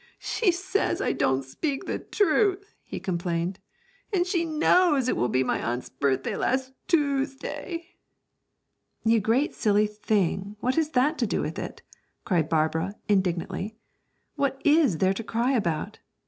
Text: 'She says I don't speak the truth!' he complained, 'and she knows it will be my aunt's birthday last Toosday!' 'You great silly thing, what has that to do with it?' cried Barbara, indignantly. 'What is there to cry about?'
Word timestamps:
'She 0.17 0.51
says 0.51 0.99
I 0.99 1.11
don't 1.13 1.45
speak 1.45 1.85
the 1.85 1.99
truth!' 1.99 2.73
he 2.83 2.99
complained, 2.99 3.59
'and 4.11 4.25
she 4.25 4.43
knows 4.43 5.07
it 5.07 5.15
will 5.15 5.29
be 5.29 5.43
my 5.43 5.61
aunt's 5.63 5.89
birthday 5.89 6.35
last 6.35 6.73
Toosday!' 6.87 7.85
'You 9.03 9.19
great 9.19 9.53
silly 9.53 9.85
thing, 9.85 10.55
what 10.59 10.73
has 10.73 10.89
that 10.93 11.19
to 11.19 11.27
do 11.27 11.39
with 11.41 11.59
it?' 11.59 11.83
cried 12.25 12.49
Barbara, 12.49 12.95
indignantly. 13.07 13.75
'What 14.33 14.59
is 14.65 14.97
there 14.97 15.13
to 15.13 15.23
cry 15.23 15.51
about?' 15.51 15.99